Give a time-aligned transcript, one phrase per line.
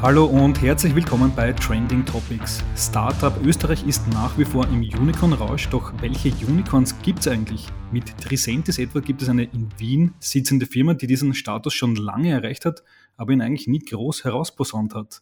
[0.00, 2.62] Hallo und herzlich willkommen bei Trending Topics.
[2.76, 7.66] Startup Österreich ist nach wie vor im Unicorn-Rausch, doch welche Unicorns gibt es eigentlich?
[7.90, 12.30] Mit Tricentis etwa gibt es eine in Wien sitzende Firma, die diesen Status schon lange
[12.30, 12.84] erreicht hat,
[13.16, 15.20] aber ihn eigentlich nie groß herausposaunt hat.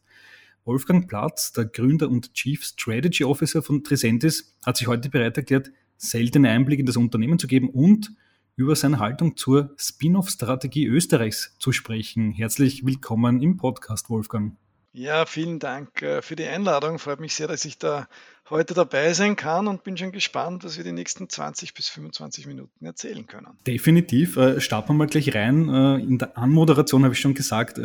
[0.66, 5.70] Wolfgang Platz, der Gründer und Chief Strategy Officer von Tricentis, hat sich heute bereit erklärt,
[5.96, 8.12] seltene Einblicke in das Unternehmen zu geben und
[8.56, 12.32] über seine Haltung zur Spin-off-Strategie Österreichs zu sprechen.
[12.32, 14.54] Herzlich willkommen im Podcast, Wolfgang.
[14.96, 16.98] Ja, vielen Dank äh, für die Einladung.
[16.98, 18.08] Freut mich sehr, dass ich da
[18.48, 22.46] heute dabei sein kann und bin schon gespannt, was wir die nächsten 20 bis 25
[22.46, 23.58] Minuten erzählen können.
[23.66, 24.38] Definitiv.
[24.38, 25.68] Äh, starten wir mal gleich rein.
[25.68, 27.78] Äh, in der Anmoderation habe ich schon gesagt,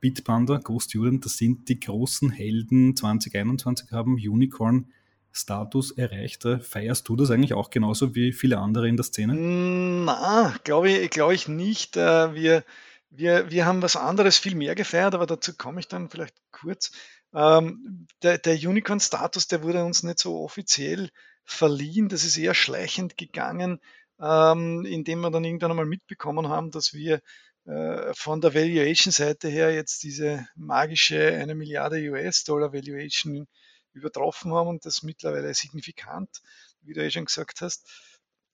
[0.00, 4.86] Bitpanda, Ghost Student, das sind die großen Helden 2021 haben Unicorn
[5.32, 6.46] Status erreicht.
[6.62, 9.34] Feierst du das eigentlich auch genauso wie viele andere in der Szene?
[9.34, 11.96] Na, glaube ich, glaube ich nicht.
[11.96, 12.64] Wir
[13.16, 16.92] wir, wir haben was anderes viel mehr gefeiert, aber dazu komme ich dann vielleicht kurz.
[17.34, 21.10] Ähm, der, der Unicorn-Status, der wurde uns nicht so offiziell
[21.44, 22.08] verliehen.
[22.08, 23.80] Das ist eher schleichend gegangen,
[24.20, 27.20] ähm, indem wir dann irgendwann einmal mitbekommen haben, dass wir
[27.66, 33.46] äh, von der Valuation-Seite her jetzt diese magische eine Milliarde US-Dollar Valuation
[33.92, 36.30] übertroffen haben und das mittlerweile signifikant,
[36.82, 37.88] wie du ja schon gesagt hast.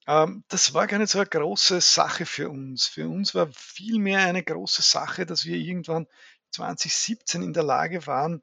[0.07, 2.87] Ähm, das war gar nicht so eine große Sache für uns.
[2.87, 6.07] Für uns war vielmehr eine große Sache, dass wir irgendwann
[6.51, 8.43] 2017 in der Lage waren,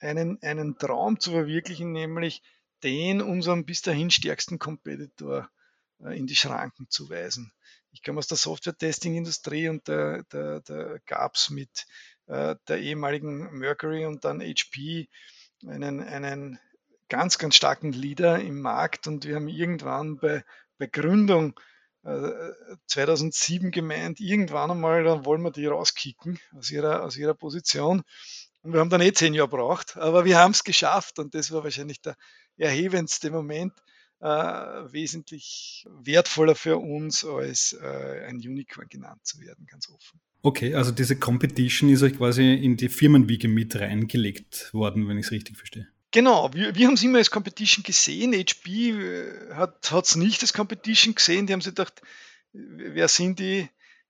[0.00, 2.42] einen, einen Traum zu verwirklichen, nämlich
[2.82, 5.50] den unserem bis dahin stärksten Competitor
[6.00, 7.52] äh, in die Schranken zu weisen.
[7.92, 11.86] Ich komme aus der Software-Testing-Industrie und da, da, da gab es mit
[12.26, 15.08] äh, der ehemaligen Mercury und dann HP
[15.66, 16.58] einen, einen
[17.08, 20.44] ganz, ganz starken Leader im Markt und wir haben irgendwann bei
[20.78, 21.58] bei Gründung
[22.04, 22.30] äh,
[22.86, 28.02] 2007 gemeint, irgendwann einmal, dann wollen wir die rauskicken aus ihrer, aus ihrer Position.
[28.62, 31.52] Und wir haben dann eh zehn Jahre braucht, aber wir haben es geschafft und das
[31.52, 32.16] war wahrscheinlich der
[32.56, 33.72] erhebendste Moment,
[34.20, 40.20] äh, wesentlich wertvoller für uns, als äh, ein Unicorn genannt zu werden, ganz offen.
[40.42, 45.26] Okay, also diese Competition ist euch quasi in die Firmenwiege mit reingelegt worden, wenn ich
[45.26, 45.88] es richtig verstehe.
[46.16, 48.32] Genau, wir, wir haben es immer als Competition gesehen.
[48.32, 51.46] HP äh, hat es nicht als Competition gesehen.
[51.46, 52.00] Die haben sich gedacht,
[52.54, 53.68] wer sind die,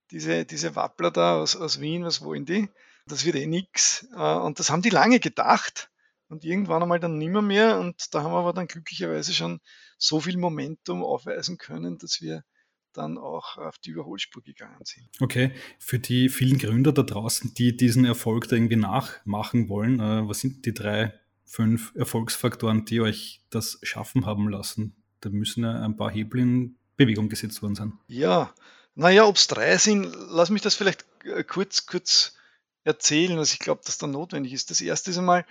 [0.09, 2.69] diese, diese Wappler da aus, aus Wien, was wollen die?
[3.07, 4.07] Das wird eh nix.
[4.15, 5.89] Äh, und das haben die lange gedacht
[6.29, 7.77] und irgendwann einmal dann nimmer mehr.
[7.77, 9.59] Und da haben wir aber dann glücklicherweise schon
[9.97, 12.45] so viel Momentum aufweisen können, dass wir
[12.93, 15.09] dann auch auf die Überholspur gegangen sind.
[15.19, 20.25] Okay, für die vielen Gründer da draußen, die diesen Erfolg da irgendwie nachmachen wollen, äh,
[20.25, 21.13] was sind die drei
[21.47, 24.95] fünf Erfolgsfaktoren, die euch das schaffen haben lassen?
[25.21, 27.99] Da müssen ja ein paar Hebel in Bewegung gesetzt worden sein.
[28.07, 28.53] Ja,
[28.95, 32.35] naja, ob es drei sind, lass mich das vielleicht äh, kurz, kurz
[32.83, 34.71] erzählen, was ich glaube, dass da notwendig ist.
[34.71, 35.45] Das erste ist einmal,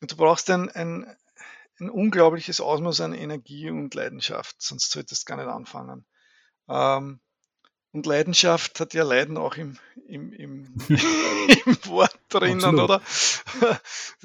[0.00, 1.16] du brauchst ein, ein,
[1.78, 6.04] ein unglaubliches Ausmaß an Energie und Leidenschaft, sonst solltest du gar nicht anfangen.
[6.68, 7.20] Ähm,
[7.92, 13.02] und Leidenschaft hat ja Leiden auch im, im, im, im Wort drinnen, oder?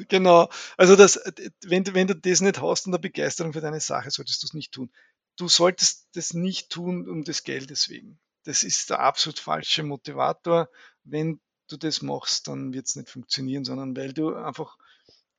[0.08, 0.50] genau.
[0.78, 1.20] Also das,
[1.64, 4.48] wenn, du, wenn du das nicht hast und eine Begeisterung für deine Sache, solltest du
[4.48, 4.92] es nicht tun.
[5.38, 8.20] Du solltest das nicht tun um des Geldes wegen.
[8.44, 10.70] Das ist der absolut falsche Motivator.
[11.04, 14.78] Wenn du das machst, dann wird es nicht funktionieren, sondern weil du einfach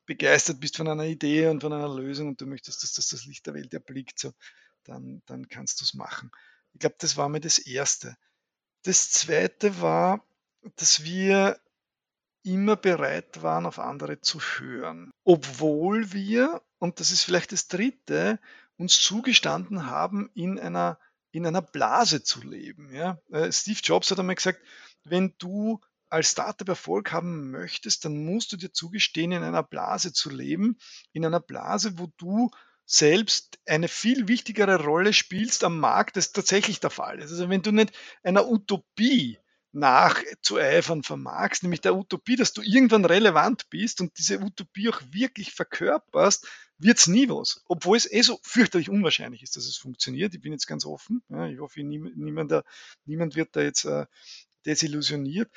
[0.05, 3.25] begeistert bist von einer Idee und von einer Lösung und du möchtest, dass das das
[3.25, 4.33] Licht der Welt erblickt, so,
[4.83, 6.31] dann, dann kannst du es machen.
[6.77, 8.15] Ich glaube, das war mir das Erste.
[8.83, 10.23] Das Zweite war,
[10.75, 11.59] dass wir
[12.43, 15.09] immer bereit waren, auf andere zu hören.
[15.23, 18.39] Obwohl wir, und das ist vielleicht das Dritte,
[18.77, 20.99] uns zugestanden haben, in einer,
[21.31, 22.93] in einer Blase zu leben.
[22.93, 23.19] Ja?
[23.31, 24.61] Äh, Steve Jobs hat einmal gesagt,
[25.03, 30.13] wenn du als Startup Erfolg haben möchtest, dann musst du dir zugestehen, in einer Blase
[30.13, 30.77] zu leben,
[31.11, 32.51] in einer Blase, wo du
[32.89, 37.31] selbst eine viel wichtigere Rolle spielst am Markt, das tatsächlich der Fall ist.
[37.31, 37.91] Also wenn du nicht
[38.23, 39.37] einer Utopie
[39.73, 45.51] nachzueifern vermagst, nämlich der Utopie, dass du irgendwann relevant bist und diese Utopie auch wirklich
[45.51, 46.47] verkörperst,
[46.77, 47.61] wird es nie was.
[47.67, 50.33] Obwohl es eh so fürchterlich unwahrscheinlich ist, dass es funktioniert.
[50.33, 51.21] Ich bin jetzt ganz offen.
[51.27, 52.63] Ja, ich hoffe, niemand,
[53.05, 54.05] niemand wird da jetzt äh,
[54.65, 55.51] desillusioniert.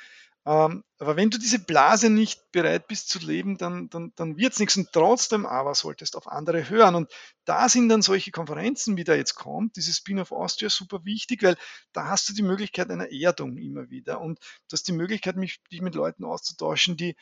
[0.45, 4.53] Ähm, aber wenn du diese Blase nicht bereit bist zu leben, dann, dann, dann wird
[4.53, 4.75] es nichts.
[4.75, 6.95] Und trotzdem aber solltest auf andere hören.
[6.95, 7.11] Und
[7.45, 11.57] da sind dann solche Konferenzen, wie da jetzt kommt, dieses Spin-off Austria super wichtig, weil
[11.93, 14.19] da hast du die Möglichkeit einer Erdung immer wieder.
[14.19, 17.15] Und du hast die Möglichkeit, mich, dich mit Leuten auszutauschen, die,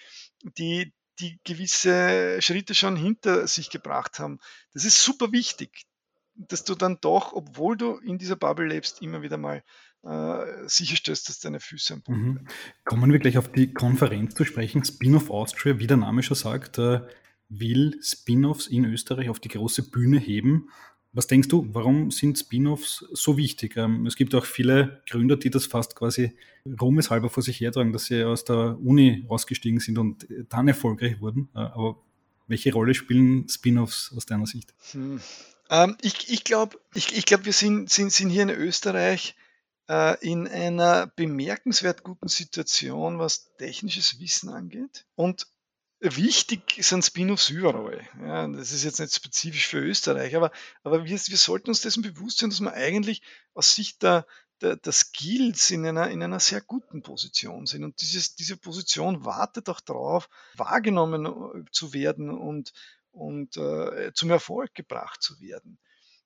[0.57, 4.39] die, die gewisse Schritte schon hinter sich gebracht haben.
[4.73, 5.85] Das ist super wichtig,
[6.35, 9.61] dass du dann doch, obwohl du in dieser Bubble lebst, immer wieder mal
[10.03, 12.47] äh, sicherstellst, dass deine Füße am Boden mhm.
[12.85, 14.83] Kommen wir gleich auf die Konferenz zu sprechen.
[14.83, 17.01] Spin-off Austria, wie der Name schon sagt, äh,
[17.49, 20.69] will Spin-offs in Österreich auf die große Bühne heben.
[21.11, 23.75] Was denkst du, warum sind Spin-offs so wichtig?
[23.77, 26.37] Ähm, es gibt auch viele Gründer, die das fast quasi
[26.79, 31.49] ruhmeshalber vor sich hertragen, dass sie aus der Uni ausgestiegen sind und dann erfolgreich wurden.
[31.55, 31.97] Äh, aber
[32.47, 34.73] welche Rolle spielen Spin-offs aus deiner Sicht?
[34.91, 35.19] Hm.
[35.71, 39.48] Ähm, ich ich glaube, ich, ich glaub, wir sind, sind, sind hier in Österreich äh,
[40.21, 45.07] in einer bemerkenswert guten Situation, was technisches Wissen angeht.
[45.15, 45.47] Und
[46.01, 48.07] Wichtig sind Spin-offs überall.
[48.21, 50.51] Ja, das ist jetzt nicht spezifisch für Österreich, aber,
[50.81, 53.21] aber wir, wir sollten uns dessen bewusst sein, dass wir eigentlich
[53.53, 54.25] aus Sicht der,
[54.61, 57.83] der, der Skills in einer, in einer sehr guten Position sind.
[57.83, 62.71] Und dieses, diese Position wartet auch darauf, wahrgenommen äh, zu werden und,
[63.11, 65.79] und äh, zum Erfolg gebracht zu werden.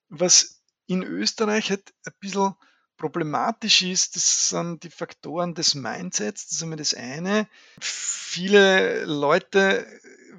[0.08, 2.54] Was in Österreich halt ein bisschen
[2.96, 7.48] problematisch ist, das sind die Faktoren des Mindsets, das ist einmal das eine.
[7.80, 9.86] Viele Leute,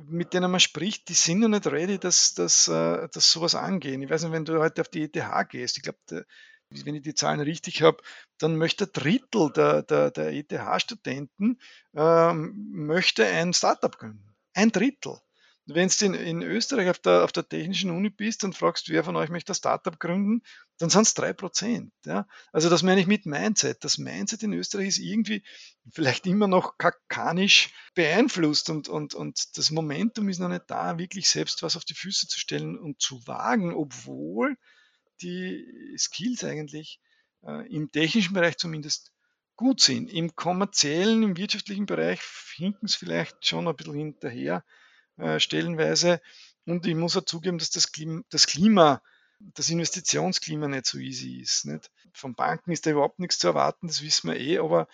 [0.08, 4.02] mit denen man spricht, die sind noch nicht ready, dass, dass, äh, dass sowas angehen.
[4.02, 6.26] Ich weiß nicht, wenn du heute auf die ETH gehst, ich glaube,
[6.70, 7.98] wenn ich die Zahlen richtig habe,
[8.38, 11.60] dann möchte ein Drittel der, der, der ETH-Studenten
[11.96, 14.36] ähm, möchte ein Startup gründen.
[14.54, 15.20] Ein Drittel.
[15.68, 19.04] Wenn du in, in Österreich auf der, auf der technischen Uni bist und fragst, wer
[19.04, 20.42] von euch möchte ein Startup gründen,
[20.78, 21.92] dann sind es drei Prozent.
[22.06, 22.28] Ja?
[22.52, 23.84] Also das meine ich mit Mindset.
[23.84, 25.44] Das Mindset in Österreich ist irgendwie
[25.92, 31.28] vielleicht immer noch kakanisch beeinflusst und, und, und das Momentum ist noch nicht da, wirklich
[31.28, 34.58] selbst was auf die Füße zu stellen und zu wagen, obwohl
[35.22, 35.66] die
[35.98, 37.00] Skills eigentlich
[37.44, 39.12] äh, im technischen Bereich zumindest
[39.56, 40.12] gut sind.
[40.12, 42.22] Im kommerziellen, im wirtschaftlichen Bereich
[42.56, 44.64] hinken es vielleicht schon ein bisschen hinterher
[45.18, 46.22] äh, stellenweise.
[46.66, 49.02] Und ich muss auch zugeben, dass das Klima, das Klima,
[49.40, 51.66] das Investitionsklima nicht so easy ist.
[51.66, 51.92] Nicht?
[52.14, 54.88] Von Banken ist da überhaupt nichts zu erwarten, das wissen wir eh, aber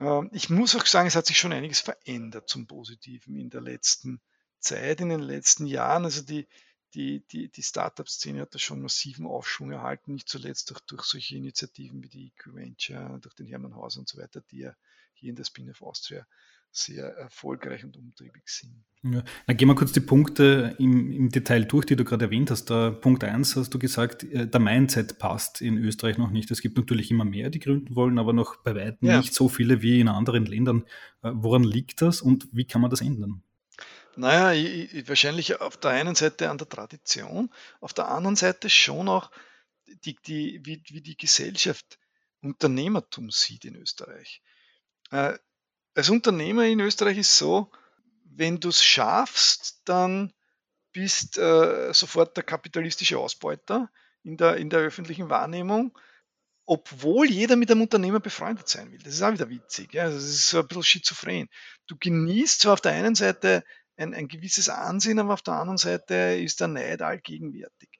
[0.00, 3.60] äh, ich muss auch sagen, es hat sich schon einiges verändert zum Positiven in der
[3.60, 4.20] letzten
[4.60, 6.04] Zeit, in den letzten Jahren.
[6.04, 6.48] Also die,
[6.94, 11.36] die, die, die Startup-Szene hat da schon massiven Aufschwung erhalten, nicht zuletzt durch, durch solche
[11.36, 14.74] Initiativen wie die EQ durch den Hermann Hauser und so weiter, die ja
[15.12, 16.26] hier in der Spin-off Austria
[16.70, 18.84] sehr erfolgreich und umtriebig sind.
[19.02, 19.22] Ja.
[19.46, 22.68] Dann gehen wir kurz die Punkte im, im, Detail durch, die du gerade erwähnt hast.
[22.68, 26.50] Der Punkt 1 hast du gesagt, äh, der Mindset passt in Österreich noch nicht.
[26.50, 29.18] Es gibt natürlich immer mehr, die gründen wollen, aber noch bei weitem ja.
[29.18, 30.84] nicht so viele wie in anderen Ländern.
[31.22, 33.42] Äh, woran liegt das und wie kann man das ändern?
[34.18, 38.68] Naja, ich, ich, wahrscheinlich auf der einen Seite an der Tradition, auf der anderen Seite
[38.68, 39.30] schon auch,
[39.86, 42.00] die, die, wie, wie die Gesellschaft
[42.42, 44.42] Unternehmertum sieht in Österreich.
[45.12, 45.38] Äh,
[45.94, 47.70] als Unternehmer in Österreich ist so,
[48.24, 50.32] wenn du es schaffst, dann
[50.92, 53.88] bist äh, sofort der kapitalistische Ausbeuter
[54.24, 55.96] in der, in der öffentlichen Wahrnehmung,
[56.66, 58.98] obwohl jeder mit einem Unternehmer befreundet sein will.
[58.98, 59.94] Das ist auch wieder witzig.
[59.94, 60.04] Ja?
[60.04, 61.48] Also das ist so ein bisschen schizophren.
[61.86, 63.64] Du genießt zwar auf der einen Seite
[63.98, 67.90] ein, ein gewisses Ansehen, aber auf der anderen Seite ist der Neid allgegenwärtig.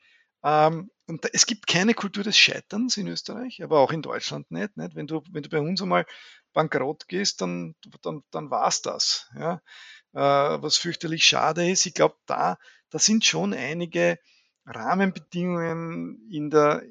[0.45, 4.77] Ähm, und es gibt keine Kultur des Scheiterns in Österreich, aber auch in Deutschland nicht.
[4.77, 4.95] nicht?
[4.95, 6.07] Wenn, du, wenn du bei uns einmal
[6.53, 9.29] bankrott gehst, dann, dann, dann war es das.
[9.35, 9.61] Ja?
[10.13, 11.87] Äh, was fürchterlich schade ist.
[11.87, 12.59] Ich glaube, da,
[12.91, 14.19] da sind schon einige
[14.67, 16.83] Rahmenbedingungen in der,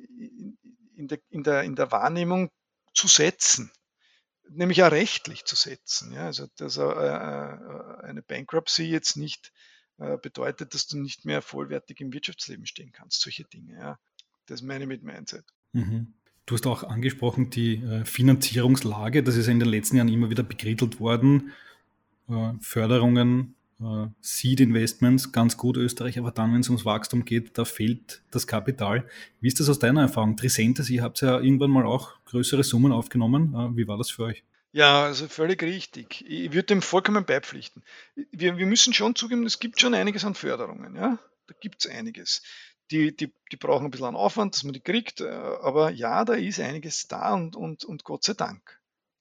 [0.95, 2.49] in, der, in, der, in der Wahrnehmung
[2.93, 3.71] zu setzen,
[4.49, 6.11] nämlich auch rechtlich zu setzen.
[6.13, 6.25] Ja?
[6.25, 9.51] Also, dass äh, äh, eine Bankruptcy jetzt nicht
[9.97, 13.21] äh, bedeutet, dass du nicht mehr vollwertig im Wirtschaftsleben stehen kannst.
[13.21, 13.73] Solche Dinge.
[13.73, 13.99] Ja.
[14.45, 15.45] Das meine ich mit Mindset.
[15.73, 16.13] Mhm.
[16.45, 19.21] Du hast auch angesprochen, die Finanzierungslage.
[19.21, 21.51] Das ist in den letzten Jahren immer wieder begrittelt worden.
[22.61, 23.56] Förderungen,
[24.21, 28.47] Seed Investments, ganz gut Österreich, aber dann, wenn es ums Wachstum geht, da fehlt das
[28.47, 29.07] Kapital.
[29.39, 30.35] Wie ist das aus deiner Erfahrung?
[30.35, 33.77] Trisentes, ihr habt ja irgendwann mal auch größere Summen aufgenommen.
[33.77, 34.43] Wie war das für euch?
[34.71, 36.25] Ja, also völlig richtig.
[36.27, 37.83] Ich würde dem vollkommen beipflichten.
[38.31, 40.95] Wir, wir müssen schon zugeben, es gibt schon einiges an Förderungen.
[40.95, 41.19] Ja?
[41.47, 42.41] Da gibt es einiges.
[42.91, 45.21] Die, die, die brauchen ein bisschen an Aufwand, dass man die kriegt.
[45.21, 48.76] Äh, aber ja, da ist einiges da und, und, und Gott sei Dank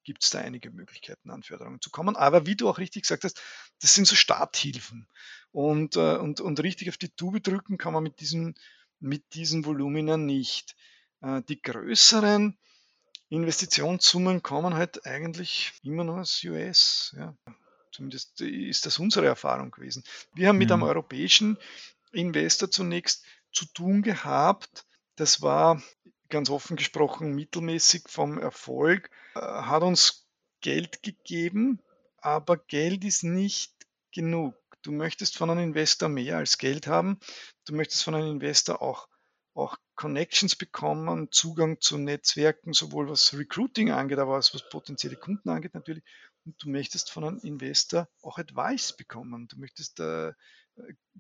[0.06, 2.16] gibt es da einige Möglichkeiten, an Förderungen zu kommen.
[2.16, 3.42] Aber wie du auch richtig gesagt hast,
[3.82, 5.06] das sind so Starthilfen.
[5.50, 8.54] Und, äh, und, und richtig auf die Tube drücken kann man mit diesen,
[9.00, 10.76] mit diesen Volumina nicht.
[11.20, 12.56] Äh, die größeren
[13.28, 17.14] Investitionssummen kommen halt eigentlich immer noch aus US.
[17.18, 17.36] Ja.
[17.90, 20.04] Zumindest ist das unsere Erfahrung gewesen.
[20.34, 20.88] Wir haben mit einem mhm.
[20.88, 21.58] europäischen
[22.12, 24.86] Investor zunächst zu tun gehabt.
[25.16, 25.82] Das war
[26.28, 30.26] ganz offen gesprochen mittelmäßig vom Erfolg, äh, hat uns
[30.60, 31.80] Geld gegeben,
[32.18, 33.72] aber Geld ist nicht
[34.12, 34.54] genug.
[34.82, 37.18] Du möchtest von einem Investor mehr als Geld haben.
[37.64, 39.08] Du möchtest von einem Investor auch,
[39.54, 45.48] auch Connections bekommen, Zugang zu Netzwerken, sowohl was Recruiting angeht, aber auch was potenzielle Kunden
[45.48, 46.04] angeht natürlich.
[46.44, 49.48] Und du möchtest von einem Investor auch Advice bekommen.
[49.48, 50.32] Du möchtest äh,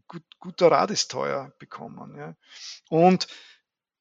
[0.06, 2.16] gut, guter Rat ist teuer bekommen.
[2.16, 2.36] Ja.
[2.88, 3.26] Und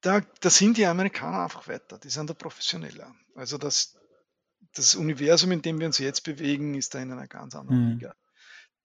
[0.06, 3.12] da, da sind die Amerikaner einfach weiter, die sind da professioneller.
[3.34, 3.96] Also das,
[4.74, 7.92] das Universum, in dem wir uns jetzt bewegen, ist da in einer ganz anderen mhm.
[7.94, 8.14] Liga.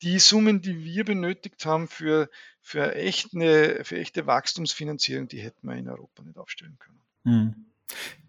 [0.01, 2.27] Die Summen, die wir benötigt haben für,
[2.59, 7.01] für, echt eine, für echte Wachstumsfinanzierung, die hätten wir in Europa nicht aufstellen können.
[7.23, 7.65] Mhm.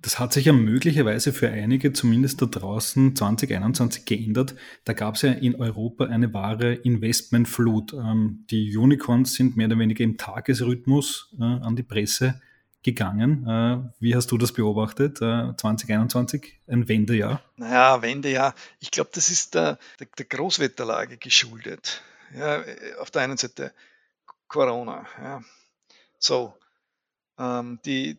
[0.02, 4.54] Das hat sich ja möglicherweise für einige, zumindest da draußen 2021 geändert.
[4.84, 7.94] Da gab es ja in Europa eine wahre Investmentflut.
[7.94, 12.40] Ähm, die Unicorns sind mehr oder weniger im Tagesrhythmus äh, an die Presse
[12.82, 13.46] gegangen.
[13.46, 15.18] Äh, wie hast du das beobachtet?
[15.18, 17.42] 2021, äh, ein Wendejahr?
[17.56, 18.54] Naja, Wendejahr.
[18.80, 22.02] Ich glaube, das ist der, der, der, Großwetterlage geschuldet.
[22.36, 22.64] Ja,
[22.98, 23.72] auf der einen Seite
[24.48, 25.06] Corona.
[25.18, 25.42] Ja.
[26.18, 26.54] So,
[27.38, 28.18] ähm, die,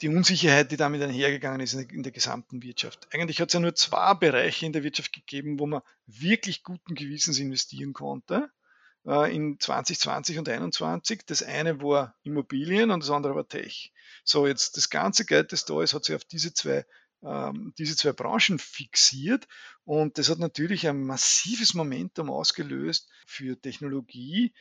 [0.00, 3.08] die Unsicherheit, die damit einhergegangen ist in der, in der gesamten Wirtschaft.
[3.12, 6.94] Eigentlich hat es ja nur zwei Bereiche in der Wirtschaft gegeben, wo man wirklich guten
[6.94, 8.59] Gewissens investieren konnte äh,
[9.04, 11.22] in 2020 und 2021.
[11.26, 13.92] Das eine war Immobilien und das andere war Tech.
[14.24, 16.84] So, jetzt das ganze Geld, das da ist, hat sich auf diese zwei,
[17.22, 19.48] ähm, diese zwei Branchen fixiert
[19.84, 24.52] und das hat natürlich ein massives Momentum ausgelöst für Technologie,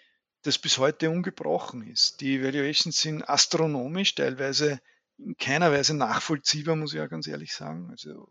[0.44, 2.22] das bis heute ungebrochen ist.
[2.22, 4.80] Die Valuations sind astronomisch, teilweise
[5.18, 7.90] in keiner Weise nachvollziehbar, muss ich ja ganz ehrlich sagen.
[7.92, 8.30] Also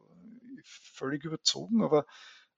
[0.65, 2.07] völlig überzogen, aber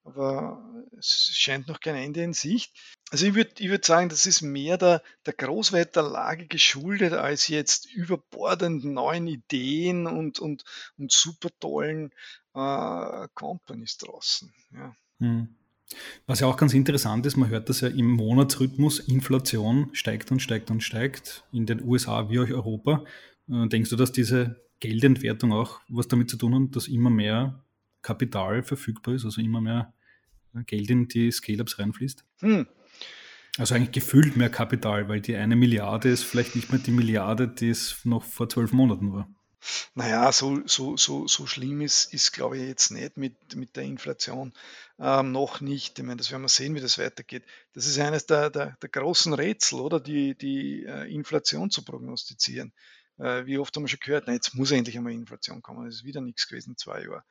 [0.04, 0.62] aber
[0.98, 2.74] es scheint noch kein Ende in Sicht.
[3.10, 7.92] Also ich würde ich würd sagen, das ist mehr der, der Großwetterlage geschuldet als jetzt
[7.92, 10.64] überbordenden neuen Ideen und, und,
[10.96, 12.12] und super tollen
[12.54, 14.52] äh, Companies draußen.
[14.72, 14.94] Ja.
[15.18, 15.48] Hm.
[16.26, 20.38] Was ja auch ganz interessant ist, man hört das ja im Monatsrhythmus, Inflation steigt und
[20.38, 23.04] steigt und steigt in den USA wie auch Europa.
[23.50, 27.64] Äh, denkst du, dass diese Geldentwertung auch was damit zu tun hat, dass immer mehr
[28.02, 29.92] Kapital verfügbar ist, also immer mehr
[30.66, 32.24] Geld in die Scale-Ups reinfließt?
[32.40, 32.68] Hm.
[33.58, 37.48] Also eigentlich gefühlt mehr Kapital, weil die eine Milliarde ist vielleicht nicht mehr die Milliarde,
[37.48, 39.28] die es noch vor zwölf Monaten war.
[39.94, 43.82] Naja, so, so, so, so schlimm ist, ist, glaube ich, jetzt nicht mit, mit der
[43.82, 44.54] Inflation.
[44.98, 45.98] Ähm, noch nicht.
[45.98, 47.44] Ich meine, das werden wir sehen, wie das weitergeht.
[47.74, 50.00] Das ist eines der, der, der großen Rätsel, oder?
[50.00, 52.72] Die, die äh, Inflation zu prognostizieren.
[53.18, 55.84] Äh, wie oft haben wir schon gehört, na, jetzt muss endlich einmal Inflation kommen.
[55.84, 57.24] Das ist wieder nichts gewesen, zwei Jahre.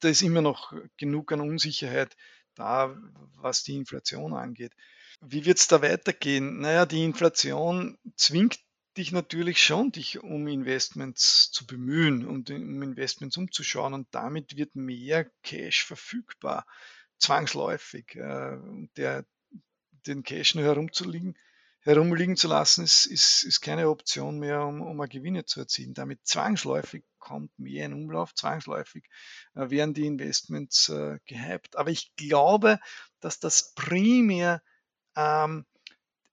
[0.00, 2.16] Da ist immer noch genug an Unsicherheit
[2.54, 2.96] da,
[3.36, 4.72] was die Inflation angeht.
[5.20, 6.60] Wie wird es da weitergehen?
[6.60, 8.58] Naja, die Inflation zwingt
[8.96, 14.74] dich natürlich schon, dich um Investments zu bemühen und um Investments umzuschauen und damit wird
[14.74, 16.66] mehr Cash verfügbar,
[17.18, 18.16] zwangsläufig.
[18.16, 18.56] Äh,
[18.96, 19.26] der,
[20.06, 21.36] den Cash nur herumzuliegen,
[21.80, 25.94] herumliegen zu lassen, ist, ist, ist keine Option mehr, um, um Gewinne zu erzielen.
[25.94, 29.04] Damit zwangsläufig kommt mehr in Umlauf, zwangsläufig
[29.54, 31.76] äh, werden die Investments äh, gehypt.
[31.76, 32.80] Aber ich glaube,
[33.20, 34.62] dass das primär
[35.20, 35.64] ähm,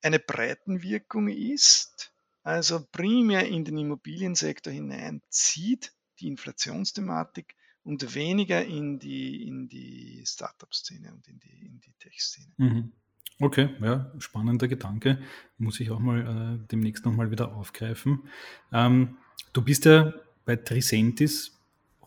[0.02, 2.14] eine Breitenwirkung ist,
[2.44, 11.14] also primär in den Immobiliensektor hineinzieht, die Inflationsthematik und weniger in die, in die Startup-Szene
[11.14, 12.54] und in die, in die Tech-Szene.
[12.58, 12.92] Mhm.
[13.40, 15.20] Okay, ja, spannender Gedanke.
[15.58, 18.24] Muss ich auch mal äh, demnächst nochmal wieder aufgreifen.
[18.72, 19.18] Ähm,
[19.54, 20.14] du bist ja
[20.46, 21.52] bei Tricentis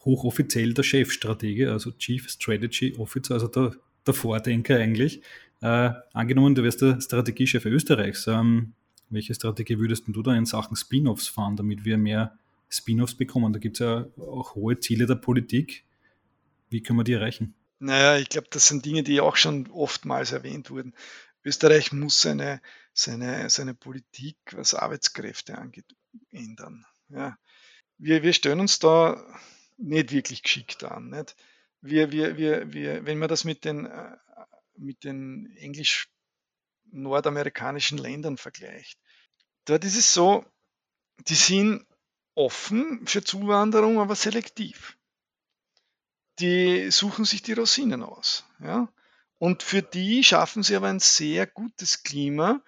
[0.04, 5.22] hochoffiziell der Chefstratege, also Chief Strategy Officer, also der, der Vordenker eigentlich.
[5.60, 8.26] Äh, angenommen, du wärst der Strategiechef Österreichs.
[8.26, 8.72] Ähm,
[9.10, 12.38] welche Strategie würdest du da in Sachen Spin-offs fahren, damit wir mehr
[12.68, 13.52] Spin-offs bekommen?
[13.52, 15.84] Da gibt es ja auch hohe Ziele der Politik.
[16.70, 17.54] Wie können wir die erreichen?
[17.80, 20.94] Naja, ich glaube, das sind Dinge, die auch schon oftmals erwähnt wurden.
[21.44, 22.60] Österreich muss seine,
[22.92, 25.86] seine, seine Politik, was Arbeitskräfte angeht,
[26.30, 26.84] ändern.
[27.08, 27.36] Ja.
[27.98, 29.22] Wir, wir stellen uns da
[29.78, 31.10] nicht wirklich geschickt an.
[31.10, 31.36] Nicht?
[31.80, 34.16] Wir, wir, wir, wir, wenn man das mit den, äh,
[34.80, 38.98] mit den englisch-nordamerikanischen Ländern vergleicht,
[39.66, 40.44] dort ist es so,
[41.28, 41.86] die sind
[42.34, 44.96] offen für Zuwanderung, aber selektiv
[46.40, 48.44] die suchen sich die Rosinen aus.
[48.60, 48.88] Ja?
[49.38, 52.62] Und für die schaffen sie aber ein sehr gutes Klima,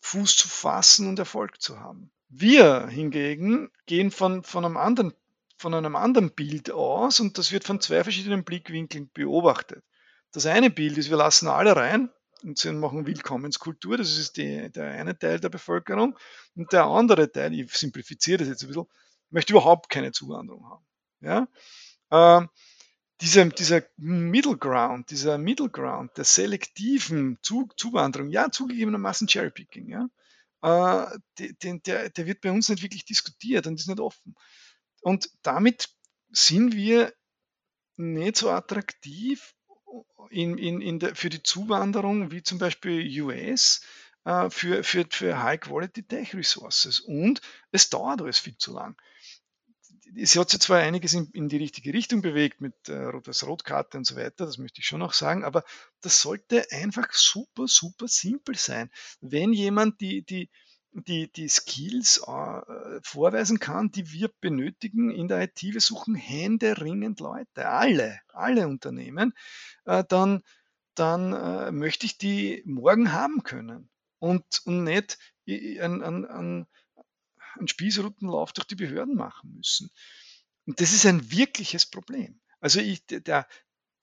[0.00, 2.10] Fuß zu fassen und Erfolg zu haben.
[2.28, 5.12] Wir hingegen gehen von, von, einem anderen,
[5.58, 9.84] von einem anderen Bild aus und das wird von zwei verschiedenen Blickwinkeln beobachtet.
[10.32, 12.10] Das eine Bild ist, wir lassen alle rein
[12.42, 16.18] und machen Willkommenskultur, das ist die, der eine Teil der Bevölkerung.
[16.56, 18.86] Und der andere Teil, ich simplifiziere das jetzt ein bisschen,
[19.30, 20.86] möchte überhaupt keine Zuwanderung haben.
[21.20, 21.48] Ja?
[22.10, 22.48] Ähm,
[23.20, 30.08] dieser, dieser Middle Ground, dieser Middle Ground der selektiven Zu Zuwanderung, ja, zugegebenermaßen Cherrypicking, ja,
[30.62, 31.18] äh,
[31.62, 34.34] den, der, der wird bei uns nicht wirklich diskutiert und ist nicht offen.
[35.02, 35.88] Und damit
[36.30, 37.12] sind wir
[37.96, 39.54] nicht so attraktiv
[40.30, 43.82] in, in, in der, für die Zuwanderung wie zum Beispiel US
[44.24, 47.00] äh, für, für, für High-Quality-Tech-Resources.
[47.00, 48.96] Und es dauert alles viel zu lang
[50.14, 54.06] es hat sich zwar einiges in, in, die richtige Richtung bewegt mit äh, Rotkarte und
[54.06, 55.64] so weiter, das möchte ich schon noch sagen, aber
[56.00, 58.90] das sollte einfach super, super simpel sein.
[59.20, 60.50] Wenn jemand die, die,
[60.92, 67.20] die, die Skills äh, vorweisen kann, die wir benötigen in der IT, wir suchen händeringend
[67.20, 69.32] Leute, alle, alle Unternehmen,
[69.84, 70.42] äh, dann,
[70.94, 75.18] dann äh, möchte ich die morgen haben können und, und nicht
[75.80, 76.66] an, an
[77.58, 79.90] einen Spießrutenlauf durch die Behörden machen müssen.
[80.66, 82.40] Und das ist ein wirkliches Problem.
[82.60, 83.46] Also ich, der,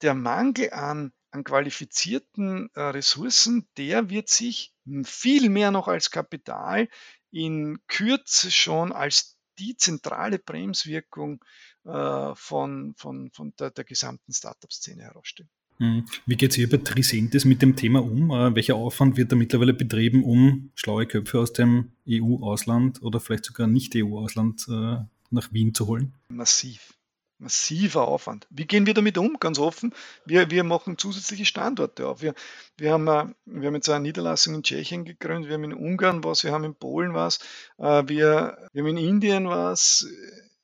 [0.02, 4.72] der Mangel an, an qualifizierten äh, Ressourcen, der wird sich
[5.04, 6.88] viel mehr noch als Kapital
[7.30, 11.44] in Kürze schon als die zentrale Bremswirkung
[11.84, 15.50] äh, von, von, von der, der gesamten Startup-Szene herausstellen.
[15.78, 16.04] Hm.
[16.26, 18.30] Wie geht es hier bei Trisentis mit dem Thema um?
[18.30, 23.46] Äh, welcher Aufwand wird da mittlerweile betrieben, um schlaue Köpfe aus dem EU-Ausland oder vielleicht
[23.46, 24.98] sogar nicht-EU-Ausland äh,
[25.30, 26.14] nach Wien zu holen?
[26.28, 26.99] Massiv.
[27.40, 28.46] Massiver Aufwand.
[28.50, 29.38] Wie gehen wir damit um?
[29.40, 29.94] Ganz offen.
[30.24, 32.22] Wir, wir machen zusätzliche Standorte auf.
[32.22, 32.34] Wir,
[32.76, 36.22] wir, haben, äh, wir haben jetzt eine Niederlassung in Tschechien gegründet, wir haben in Ungarn
[36.22, 37.40] was, wir haben in Polen was,
[37.78, 40.06] wir, wir haben in Indien was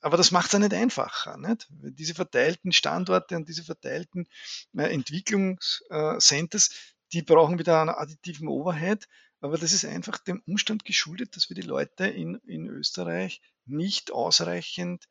[0.06, 1.36] aber das macht es ja nicht einfacher.
[1.36, 1.66] Nicht?
[1.68, 4.28] Diese verteilten Standorte und diese verteilten
[4.76, 6.70] äh, Entwicklungscenters,
[7.12, 9.08] die brauchen wieder einen additiven Overhead.
[9.40, 14.12] Aber das ist einfach dem Umstand geschuldet, dass wir die Leute in, in Österreich nicht
[14.12, 15.08] ausreichend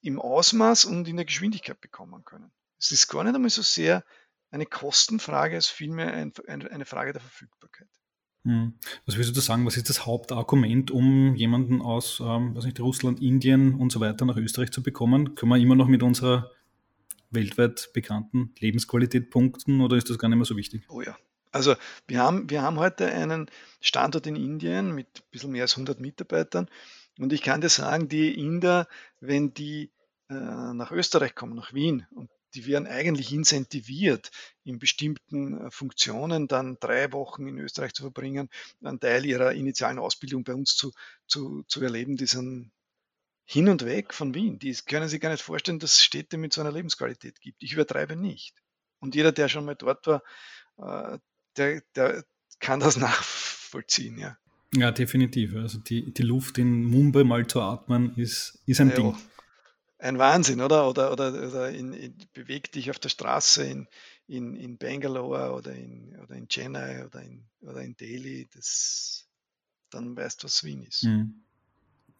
[0.00, 2.50] im Ausmaß und in der Geschwindigkeit bekommen können.
[2.78, 4.04] Es ist gar nicht einmal so sehr
[4.50, 7.88] eine Kostenfrage als vielmehr ein, ein, eine Frage der Verfügbarkeit.
[8.44, 8.78] Hm.
[9.04, 13.20] Was würdest du sagen, was ist das Hauptargument, um jemanden aus ähm, was nicht, Russland,
[13.20, 15.34] Indien und so weiter nach Österreich zu bekommen?
[15.34, 16.50] Können wir immer noch mit unserer
[17.30, 20.84] weltweit bekannten Lebensqualität punkten oder ist das gar nicht mehr so wichtig?
[20.88, 21.16] Oh ja.
[21.50, 21.74] Also
[22.06, 25.98] wir haben, wir haben heute einen Standort in Indien mit ein bisschen mehr als 100
[25.98, 26.68] Mitarbeitern
[27.18, 28.88] und ich kann dir sagen, die Inder,
[29.20, 29.90] wenn die
[30.28, 34.30] äh, nach Österreich kommen, nach Wien und die werden eigentlich incentiviert,
[34.64, 38.48] in bestimmten äh, Funktionen dann drei Wochen in Österreich zu verbringen,
[38.82, 40.92] einen Teil ihrer initialen Ausbildung bei uns zu,
[41.26, 42.72] zu, zu erleben, die sind
[43.44, 44.58] hin und weg von Wien.
[44.58, 47.62] Die können sich gar nicht vorstellen, dass es Städte mit so einer Lebensqualität gibt.
[47.62, 48.54] Ich übertreibe nicht.
[49.00, 50.22] Und jeder, der schon mal dort war,
[50.78, 51.18] äh,
[51.56, 52.24] der, der
[52.58, 54.36] kann das nachvollziehen, ja.
[54.74, 55.56] Ja, definitiv.
[55.56, 59.14] Also die, die Luft in Mumbai mal zu atmen, ist, ist ein ja, Ding
[59.98, 60.88] ein Wahnsinn, oder?
[60.88, 63.88] Oder, oder, oder in, in, beweg dich auf der Straße in,
[64.26, 69.26] in, in Bangalore oder in, oder in Chennai oder in, oder in Delhi, das,
[69.90, 71.04] dann weißt du, was Wien ist.
[71.04, 71.34] Mhm.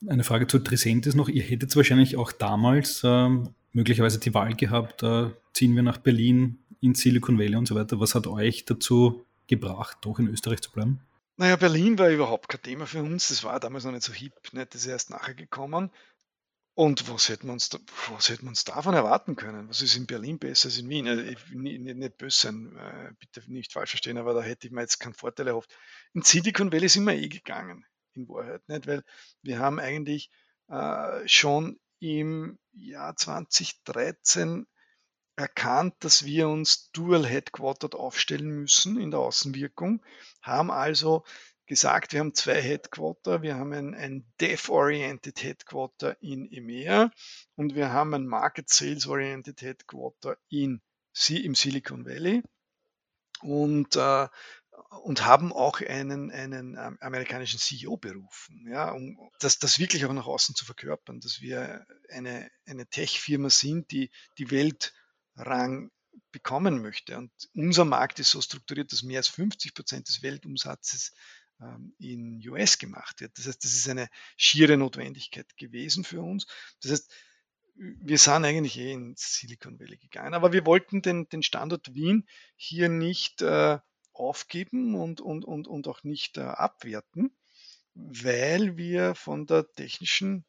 [0.06, 1.28] Eine Frage zu Trisentis noch.
[1.28, 6.58] Ihr hättet wahrscheinlich auch damals ähm, möglicherweise die Wahl gehabt, äh, ziehen wir nach Berlin,
[6.80, 7.98] in Silicon Valley und so weiter.
[7.98, 11.00] Was hat euch dazu gebracht, doch in Österreich zu bleiben?
[11.38, 13.28] Naja, Berlin war überhaupt kein Thema für uns.
[13.28, 14.34] Das war damals noch nicht so hip.
[14.52, 14.74] Nicht?
[14.74, 15.92] Das ist erst nachher gekommen.
[16.74, 17.78] Und was hätten wir uns, da,
[18.10, 19.68] was hätten wir uns davon erwarten können?
[19.68, 21.06] Was ist in Berlin besser als in Wien?
[21.06, 24.72] Also ich nicht, nicht böse sein, äh, bitte nicht falsch verstehen, aber da hätte ich
[24.72, 25.72] mir jetzt keinen Vorteil erhofft.
[26.12, 28.88] In Silicon Valley sind wir eh gegangen, in Wahrheit, nicht?
[28.88, 29.04] Weil
[29.42, 30.30] wir haben eigentlich
[30.68, 34.66] äh, schon im Jahr 2013
[35.38, 40.02] erkannt, dass wir uns dual headquartered aufstellen müssen in der Außenwirkung,
[40.42, 41.24] haben also
[41.66, 43.42] gesagt, wir haben zwei Headquarter.
[43.42, 47.12] Wir haben ein, ein Dev-Oriented Headquarter in EMEA
[47.54, 50.80] und wir haben ein Market Sales-Oriented Headquarter in,
[51.28, 52.42] im Silicon Valley
[53.42, 54.28] und, äh,
[55.02, 60.12] und haben auch einen, einen ähm, amerikanischen CEO berufen, ja, um das, das wirklich auch
[60.12, 64.50] nach außen zu verkörpern, dass wir eine, eine Tech-Firma sind, die die
[65.38, 65.90] Weltrang
[66.32, 67.16] bekommen möchte.
[67.16, 71.14] Und unser Markt ist so strukturiert, dass mehr als 50 Prozent des Weltumsatzes
[71.60, 73.38] ähm, in US gemacht wird.
[73.38, 76.46] Das heißt, das ist eine schiere Notwendigkeit gewesen für uns.
[76.82, 77.12] Das heißt,
[77.76, 82.26] wir sind eigentlich eh in Silicon Valley gegangen, aber wir wollten den, den Standort Wien
[82.56, 83.78] hier nicht äh,
[84.12, 87.30] aufgeben und, und, und, und auch nicht äh, abwerten,
[87.94, 90.44] weil wir von der technischen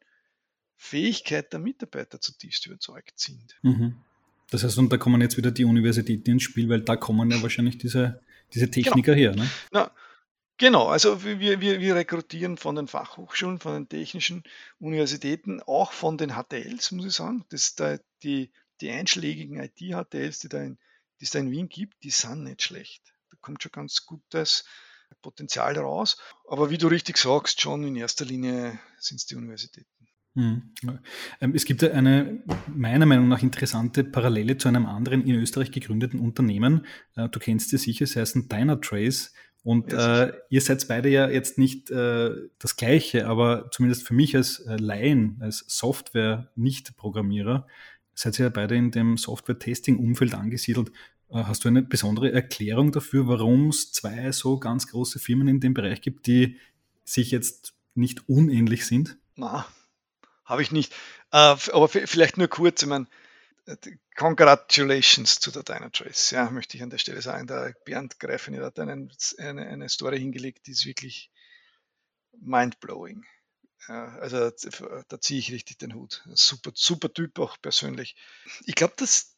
[0.75, 3.59] Fähigkeit der Mitarbeiter zutiefst überzeugt sind.
[3.61, 4.03] Mhm.
[4.51, 7.41] Das heißt, und da kommen jetzt wieder die Universitäten ins Spiel, weil da kommen ja
[7.41, 8.21] wahrscheinlich diese,
[8.53, 8.73] diese genau.
[8.73, 9.35] Techniker genau.
[9.35, 9.43] her.
[9.43, 9.49] Ne?
[9.71, 9.91] Na,
[10.59, 14.43] Genau, also wir, wir, wir rekrutieren von den Fachhochschulen, von den technischen
[14.77, 17.45] Universitäten, auch von den HTLs, muss ich sagen.
[17.47, 20.77] Das da, die, die einschlägigen IT-HTLs, die, da in,
[21.21, 23.13] die es da in Wien gibt, die sind nicht schlecht.
[23.31, 24.65] Da kommt schon ganz gutes
[25.21, 26.17] Potenzial raus.
[26.45, 30.08] Aber wie du richtig sagst, schon in erster Linie sind es die Universitäten.
[30.35, 30.73] Hm,
[31.41, 36.19] ähm, es gibt eine meiner Meinung nach interessante Parallele zu einem anderen in Österreich gegründeten
[36.19, 36.85] Unternehmen.
[37.15, 39.33] Äh, du kennst es sicher, sie heißen Dynatrace.
[39.63, 44.13] Und ja, äh, ihr seid beide ja jetzt nicht äh, das Gleiche, aber zumindest für
[44.13, 47.67] mich als äh, Laien, als Software-Nicht-Programmierer,
[48.13, 50.91] seid ihr ja beide in dem Software-Testing-Umfeld angesiedelt.
[51.29, 55.59] Äh, hast du eine besondere Erklärung dafür, warum es zwei so ganz große Firmen in
[55.59, 56.57] dem Bereich gibt, die
[57.03, 59.17] sich jetzt nicht unähnlich sind?
[59.35, 59.65] Na,
[60.49, 60.91] habe ich nicht.
[61.31, 63.07] Äh, aber vielleicht nur kurz, ich meine,
[64.15, 67.47] Congratulations zu der Dynatrace, ja, möchte ich an der Stelle sagen.
[67.47, 71.31] Der Bernd Greifenit hat einen, eine, eine Story hingelegt, die ist wirklich
[72.41, 73.25] mindblowing.
[73.87, 74.51] Ja, also
[75.07, 76.23] da ziehe ich richtig den Hut.
[76.33, 78.15] Super, super Typ auch persönlich.
[78.65, 79.37] Ich glaube, das,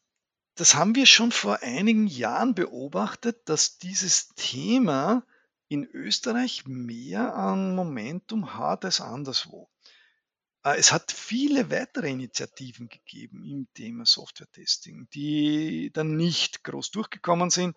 [0.56, 5.24] das haben wir schon vor einigen Jahren beobachtet, dass dieses Thema
[5.68, 9.71] in Österreich mehr an Momentum hat als anderswo.
[10.64, 17.50] Äh, es hat viele weitere Initiativen gegeben im Thema Software-Testing, die dann nicht groß durchgekommen
[17.50, 17.76] sind,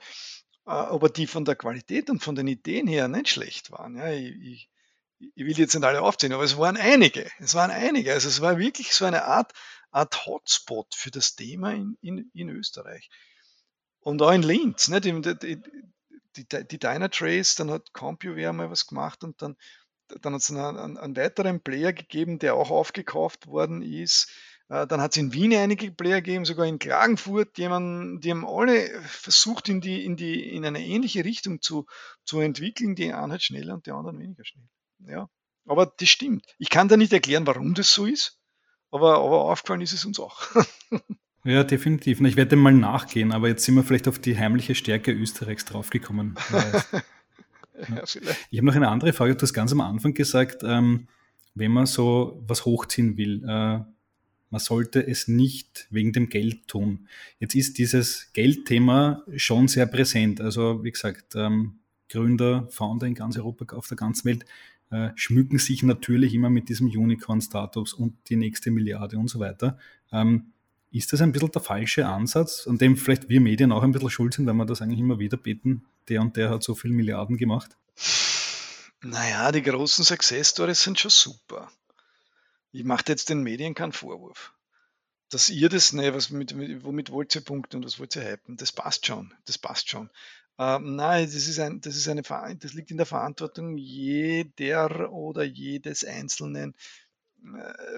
[0.65, 3.97] äh, aber die von der Qualität und von den Ideen her nicht schlecht waren.
[3.97, 4.69] Ja, ich,
[5.19, 7.29] ich, will jetzt nicht alle aufzählen, aber es waren einige.
[7.39, 8.13] Es waren einige.
[8.13, 9.53] Also es war wirklich so eine Art,
[9.91, 13.09] Art Hotspot für das Thema in, in, in Österreich.
[13.99, 14.89] Und auch in Linz.
[14.89, 15.01] Ne?
[15.01, 15.61] Die, die,
[16.35, 19.55] die, die Dynatrace, dann hat CompuWare mal was gemacht und dann
[20.21, 24.31] dann hat es einen, einen, weiteren Player gegeben, der auch aufgekauft worden ist.
[24.69, 28.31] Äh, dann hat es in Wien einige Player gegeben, sogar in Klagenfurt, die haben, die
[28.31, 31.85] haben alle versucht, in, die, in, die, in eine ähnliche Richtung zu,
[32.23, 32.95] zu entwickeln.
[32.95, 34.67] Die einen halt schneller und die anderen weniger schnell.
[35.07, 35.29] Ja,
[35.65, 36.45] aber das stimmt.
[36.57, 38.39] Ich kann da nicht erklären, warum das so ist,
[38.91, 40.41] aber, aber aufgefallen ist es uns auch.
[41.47, 42.19] Ja, definitiv.
[42.21, 45.63] Ich werde dem mal nachgehen, aber jetzt sind wir vielleicht auf die heimliche Stärke Österreichs
[45.63, 46.33] draufgekommen.
[47.89, 48.03] Ja,
[48.49, 49.35] ich habe noch eine andere Frage.
[49.35, 51.07] Du hast ganz am Anfang gesagt, ähm,
[51.55, 53.79] wenn man so was hochziehen will, äh,
[54.49, 57.07] man sollte es nicht wegen dem Geld tun.
[57.39, 60.39] Jetzt ist dieses Geldthema schon sehr präsent.
[60.39, 64.45] Also wie gesagt, ähm, Gründer, Founder in ganz Europa, auf der ganzen Welt
[64.91, 69.77] äh, schmücken sich natürlich immer mit diesem Unicorn-Status und die nächste Milliarde und so weiter.
[70.11, 70.53] Ähm,
[70.95, 74.09] ist das ein bisschen der falsche Ansatz, an dem vielleicht wir Medien auch ein bisschen
[74.09, 76.91] schuld sind, weil wir das eigentlich immer wieder beten, der und der hat so viel
[76.91, 77.77] Milliarden gemacht?
[79.01, 81.69] Naja, die großen Success Stories sind schon super.
[82.71, 84.53] Ich mache jetzt den Medien keinen Vorwurf.
[85.29, 88.57] Dass ihr das, ne, was mit, womit wollt ihr punkten und was wollt ihr hypen,
[88.57, 89.33] das passt schon.
[89.45, 90.09] Das passt schon.
[90.57, 95.43] Ähm, nein, das ist, ein, das ist eine das liegt in der Verantwortung jeder oder
[95.43, 96.73] jedes Einzelnen,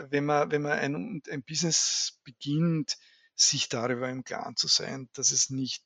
[0.10, 2.98] wenn man, wenn man ein, ein Business beginnt,
[3.36, 5.84] sich darüber im Klaren zu sein, dass es nicht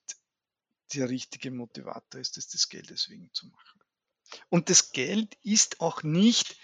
[0.94, 3.82] der richtige Motivator ist, das des Geldes wegen zu machen.
[4.50, 6.58] Und das Geld ist auch nicht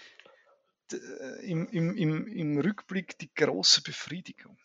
[1.42, 4.58] im, im, im, im Rückblick die große Befriedigung.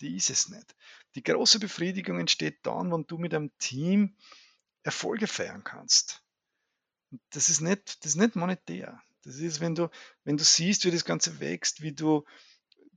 [0.00, 0.74] Die ist es nicht.
[1.14, 4.16] Die große Befriedigung entsteht dann, wenn du mit einem Team
[4.82, 6.22] Erfolge feiern kannst.
[7.30, 9.02] Das ist nicht, das ist nicht monetär.
[9.22, 9.88] Das ist, wenn du,
[10.24, 12.24] wenn du siehst, wie das Ganze wächst, wie du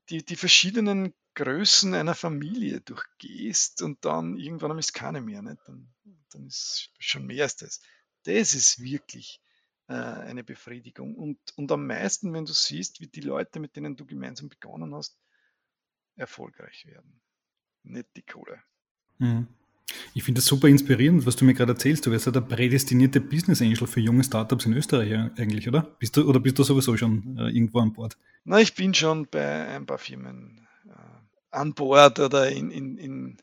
[0.10, 5.42] die, die verschiedenen Größen einer Familie durchgehst und dann irgendwann einmal ist keine mehr.
[5.42, 5.62] Nicht?
[5.66, 5.94] Dann,
[6.32, 7.82] dann ist schon mehr als das.
[8.24, 9.42] Das ist wirklich
[9.88, 11.16] äh, eine Befriedigung.
[11.16, 14.94] Und, und am meisten, wenn du siehst, wie die Leute, mit denen du gemeinsam begonnen
[14.94, 15.18] hast,
[16.16, 17.22] erfolgreich werden.
[17.84, 18.64] Nicht die Kohle.
[19.18, 19.48] Mhm.
[20.14, 22.06] Ich finde das super inspirierend, was du mir gerade erzählst.
[22.06, 25.84] Du wärst ja der prädestinierte Business Angel für junge Startups in Österreich eigentlich, oder?
[26.00, 28.18] Bist du, oder bist du sowieso schon äh, irgendwo an Bord?
[28.44, 30.92] Na, ich bin schon bei ein paar Firmen äh,
[31.52, 33.38] an Bord oder in, in, in,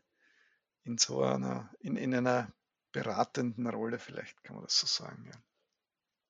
[0.85, 2.53] in so einer, in, in einer
[2.93, 5.25] beratenden Rolle, vielleicht kann man das so sagen.
[5.27, 5.39] Ja.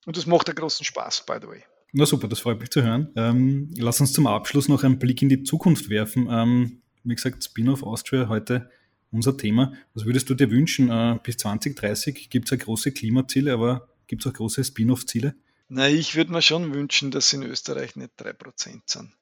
[0.06, 1.64] Und das macht einen großen Spaß, by the way.
[1.92, 3.10] Na super, das freut mich zu hören.
[3.16, 6.28] Ähm, lass uns zum Abschluss noch einen Blick in die Zukunft werfen.
[6.30, 8.70] Ähm, wie gesagt, Spin-off Austria heute
[9.10, 9.74] unser Thema.
[9.94, 10.90] Was würdest du dir wünschen?
[10.90, 15.34] Äh, bis 2030 gibt es ja große Klimaziele, aber gibt es auch große Spin-off-Ziele?
[15.68, 19.14] Na, ich würde mir schon wünschen, dass in Österreich nicht 3% sind.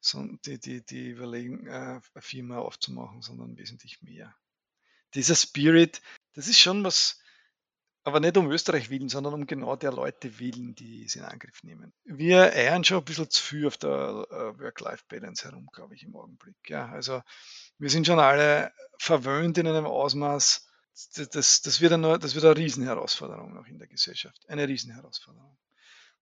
[0.00, 4.34] Sondern die, die, die überlegen, äh, eine Firma aufzumachen, sondern wesentlich mehr.
[5.14, 6.00] Dieser Spirit,
[6.34, 7.20] das ist schon was,
[8.02, 11.62] aber nicht um Österreich willen, sondern um genau der Leute willen, die es in Angriff
[11.62, 11.92] nehmen.
[12.04, 16.16] Wir eiern schon ein bisschen zu viel auf der äh, Work-Life-Balance herum, glaube ich, im
[16.16, 16.56] Augenblick.
[16.66, 17.22] Ja, also
[17.80, 20.68] wir sind schon alle verwöhnt in einem Ausmaß,
[21.16, 24.38] das, das, wird, eine, das wird eine Riesenherausforderung noch in der Gesellschaft.
[24.48, 25.56] Eine Riesenherausforderung.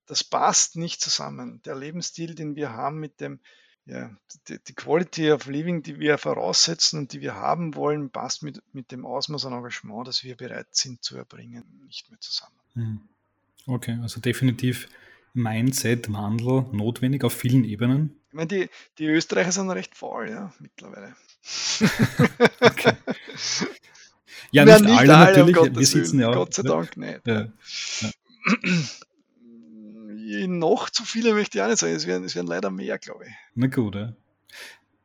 [0.07, 1.61] Das passt nicht zusammen.
[1.65, 3.41] Der Lebensstil, den wir haben mit dem,
[3.87, 4.17] ja,
[4.49, 8.63] die, die, Quality of Living, die wir voraussetzen und die wir haben wollen, passt mit,
[8.73, 12.57] mit dem Ausmaß an Engagement, das wir bereit sind zu erbringen, nicht mehr zusammen.
[12.75, 13.01] Hm.
[13.67, 14.89] Okay, also definitiv
[15.35, 18.18] Mindset-Wandel notwendig auf vielen Ebenen.
[18.29, 21.15] Ich meine, die, die Österreicher sind recht faul, ja, mittlerweile.
[22.61, 22.93] okay.
[24.51, 25.59] Ja, nicht, nicht alle, alle natürlich.
[25.59, 26.35] Um wir sitzen ja auch.
[26.35, 27.27] Gott sei Dank nicht.
[27.27, 27.49] Ja.
[30.07, 30.47] Ja.
[30.47, 31.95] Noch zu viele möchte ich auch nicht sagen.
[31.95, 33.33] Es werden, es werden leider mehr, glaube ich.
[33.55, 34.15] Na gut, ja.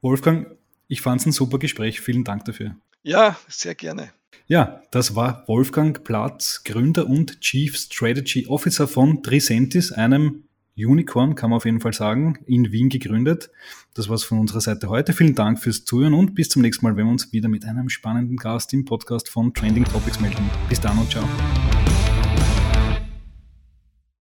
[0.01, 0.57] Wolfgang,
[0.88, 2.01] ich fand es ein super Gespräch.
[2.01, 2.75] Vielen Dank dafür.
[3.03, 4.13] Ja, sehr gerne.
[4.47, 10.43] Ja, das war Wolfgang Platz, Gründer und Chief Strategy Officer von Tricentis, einem
[10.75, 13.51] Unicorn, kann man auf jeden Fall sagen, in Wien gegründet.
[13.93, 15.13] Das war's von unserer Seite heute.
[15.13, 17.89] Vielen Dank fürs Zuhören und bis zum nächsten Mal, wenn wir uns wieder mit einem
[17.89, 20.49] spannenden Gast im Podcast von Trending Topics melden.
[20.69, 21.23] Bis dann und ciao.